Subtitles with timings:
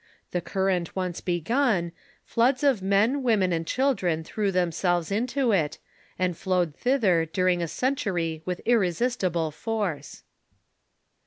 [0.31, 1.91] The current once begun,
[2.25, 5.77] floods of men, women, and children threw themselves into it,
[6.17, 10.23] and flowed thither during a century with irresistible force."